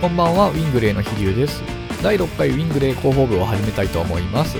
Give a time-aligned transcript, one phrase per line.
[0.00, 1.62] こんばんは、ウィングレイの飛龍です。
[2.02, 4.56] 第6回ウィングレイ広報部を始めたいと思います。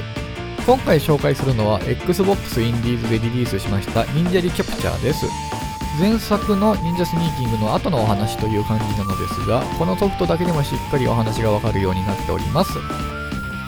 [0.67, 5.25] 今回紹介するのは Xbox インディーズでリリースしました忍者リキャプチャーです。
[5.99, 12.73] 前作の忍者スニーキングの後のお話という感じなのですが、このソフトだけでもしっかりお話がわかるようになっております。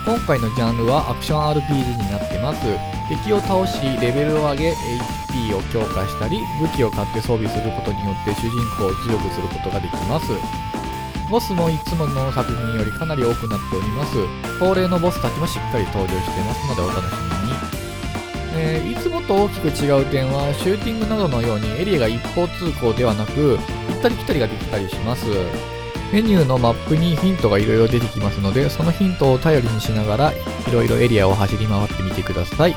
[0.05, 2.61] 今回のジャンルはアクション RPG になってます。
[3.09, 10.72] 敵を倒し、レベルを上げ、HP を強化したり、武器を買って装備することによって主人公を強くすることができます。
[11.29, 14.15] ボスもいつもの作品よりかなり多くなっております。
[14.59, 17.03] 恒例のボスたちもしっかり登場していますのでお楽し
[17.41, 17.53] みに。
[18.55, 23.57] えーいつもと大きく違う点は、シューティングなどのようにエリアが一方通行ではなく、
[23.89, 25.25] 行ったり来たりができたりします。
[26.11, 30.35] メニューのマップにヒントがいろいろ出てきますので、そのヒントを頼りにしながら、い
[30.71, 32.75] ろいろエリアを走り回ってみてください。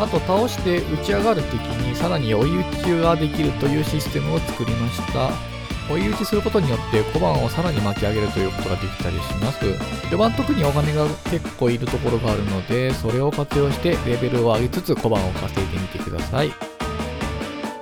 [0.00, 5.53] あと、倒して打ち上がる敵にさらに追い打ちができるというシステムを作りました。
[5.90, 9.58] 追い打ちすることによって小判をさらに巻き上げるということができたりします。
[10.02, 16.52] 序盤特にお金が結構いるところがあるので、それを活用してレベルを上げつつ小判を稼いでみてください。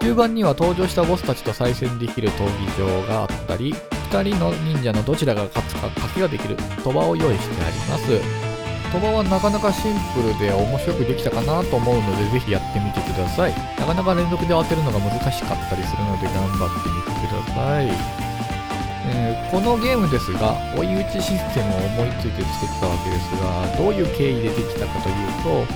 [0.00, 2.44] 中盤には登場したボスたちと再戦できる闘
[2.76, 3.72] 技場があったり、
[4.10, 8.51] 2人の忍者のどちらが勝つか賭けができる賭場を用意してあります。
[8.92, 13.54] 賭場はなかなかシンプルで面白くできたかなと思うので、ぜひやってみてください。
[13.80, 17.88] なかなか連続で当てるのが難しかったりするので頑張ってみてください。
[19.08, 25.72] えーこのゲームですが、追い打ちシステムを思いついて作ったわけですが、どういう経緯でできたかというと、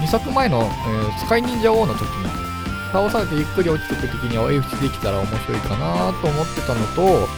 [0.00, 2.24] 2作前の、えースカイ忍者王の時に、
[2.92, 7.28] 倒されてゆっくり落ちてく時に追い打ちできたら面白いかなと思ってたのと、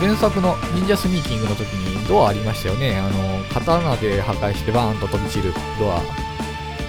[0.00, 2.96] 前作の忍者スニーキングの時にドアありましたよね。
[2.96, 6.00] あの、刀で破壊してバーンと飛び散るドア。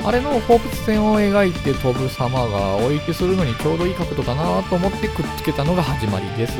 [0.05, 6.53] あれの放物線を描いて飛ぶ様が追い打ちするのにちょうどいい角度かなと思ってくっつけたのが始まりです。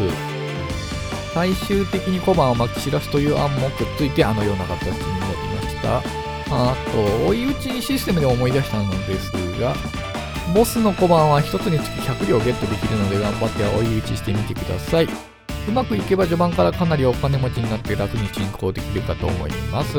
[1.34, 6.00] 最終的に小判を巻き散らすという案もくっついてあのような形になりました。
[6.54, 9.74] あと、追い打ちにシステムで思い出したのですが、
[10.54, 15.31] ボスの小判は1つにつき100両ゲットできるので頑張って追い打ちしてみてください。
[15.68, 19.98] うまくいけば序盤からかなりお金持ちになって楽に進行できるかと思います。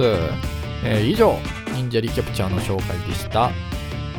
[0.84, 1.38] えー以上、
[1.74, 3.50] 忍者リキャプチャーの紹介でした。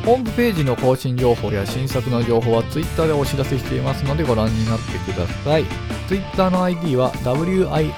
[0.04, 5.64] ホームページの更新情報や新作の情報は Twitter でお知らせしていますのでご覧になってください。
[6.08, 7.92] Twitter の ID は winglay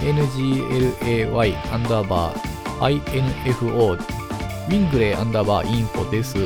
[1.72, 3.98] アンダーバー info
[4.68, 6.36] ウィングレイアンダーバーインフォです。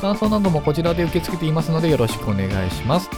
[0.00, 3.08] 感想などもこちらで受け付けていますのでよろしくお願いします。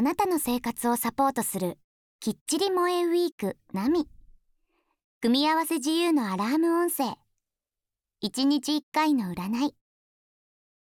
[0.00, 1.76] あなたの生活をサポートする
[2.20, 4.08] きっちり萌えウィークナミ
[5.20, 7.04] 組み合わせ自由のアラーム音声。
[8.24, 9.74] 1日1回の占い。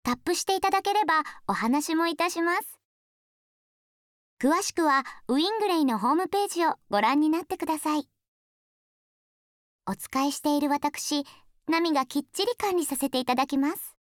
[0.02, 2.80] タップしていただければお話もいたします。
[4.40, 8.08] 詳しくはウィングレイのホームページをご覧になってください。
[9.88, 11.24] お使いしている私
[11.68, 13.95] ナミがきっちり管理させていただきます。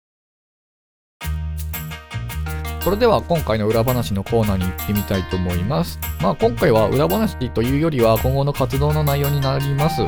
[2.84, 5.98] それでは今回の裏話のコーナーに行ってみたいと思います。
[6.20, 10.02] まあ今回は裏話というよりは今後の活動の内容になります。
[10.02, 10.04] え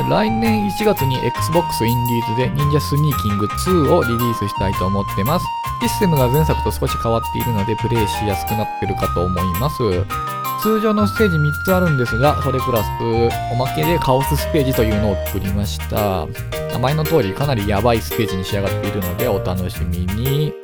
[0.00, 5.44] ー来年1月に Xbox インディーズで忍者スニーキング2をリリースしたいと思ってます。
[5.82, 9.76] システムが前作と少し変わっているのでプレイしやすくなってるかと思います。
[10.62, 12.88] 通常のステージ3つあるんですが、それプラス
[13.52, 16.26] おまけでカオスステージというのを作りました。
[16.72, 20.54] 名前の通りかなりヤバいステージに仕上がっているのでお楽しみに。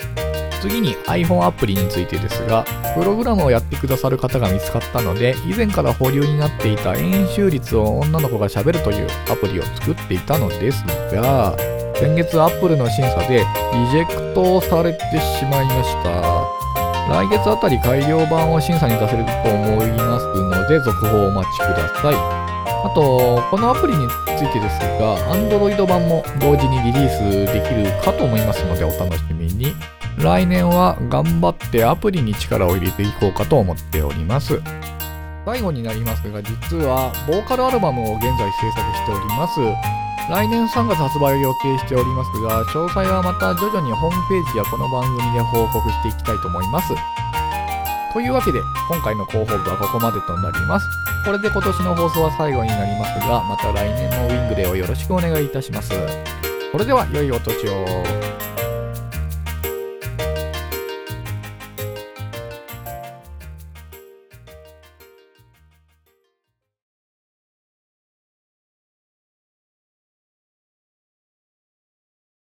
[0.63, 2.65] 次に iPhone アプリについてですが、
[2.95, 11.57] プログラムをやってくださる方が見つかったので、以前から保留になっていた円周率を女の子が喋るというアプリを作っていたのですが、
[11.97, 13.45] 先月 Apple の審査でリ
[13.91, 16.63] ジェクトされてしまいました。
[17.11, 22.15] 来月あたり改良版を審査に出せると思いますので、続報をお待ちください。
[22.15, 24.07] あと、このアプリに
[24.37, 29.75] ついてですが、Android 版も同時にリリースできるかと思いますので、お楽しみに。
[30.19, 34.61] 来年は頑張ってアプリに力を入れていこうかと思っております。
[35.45, 39.61] 最後になりますが、実は、ボーカルアルバムを現在制作しております。
[40.31, 46.95] 来年3月発売を予定しておりますが、詳細はまた徐々にホームページやこの番組で報告していきたいと思います。
[48.13, 50.87] というわけで、今回の広報部はここまでとなります。
[51.25, 55.93] これで今年の放送は最後になりますが、また来年もウィングレイをよろしくお願いいたします。
[56.71, 58.42] それでは、良いお年を。